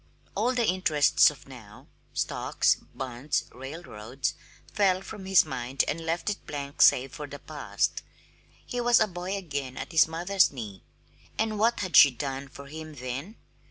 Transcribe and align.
All 0.33 0.55
the 0.55 0.65
interests 0.65 1.29
of 1.29 1.47
now 1.47 1.85
stocks, 2.11 2.73
bonds, 2.91 3.43
railroads 3.51 4.33
fell 4.73 5.03
from 5.03 5.25
his 5.27 5.45
mind 5.45 5.83
and 5.87 6.01
left 6.01 6.27
it 6.31 6.43
blank 6.47 6.81
save 6.81 7.13
for 7.13 7.27
the 7.27 7.37
past. 7.37 8.01
He 8.65 8.81
was 8.81 8.99
a 8.99 9.05
boy 9.05 9.37
again 9.37 9.77
at 9.77 9.91
his 9.91 10.07
mother's 10.07 10.51
knee. 10.51 10.81
And 11.37 11.59
what 11.59 11.81
had 11.81 11.95
she 11.95 12.09
done 12.09 12.47
for 12.47 12.65
him 12.65 12.95
then? 12.95 13.35